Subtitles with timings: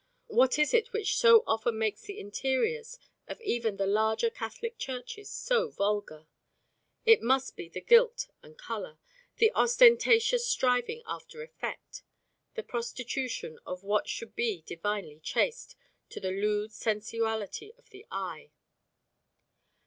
[0.29, 5.29] What is it which so often makes the interiors of even the larger Catholic churches
[5.29, 6.25] so vulgar?
[7.05, 8.97] It must be the gilt and colour,
[9.37, 12.01] the ostentatious striving after effect,
[12.55, 15.75] the prostitution of what should be divinely chaste
[16.09, 18.49] to the lewd sensuality of the eye.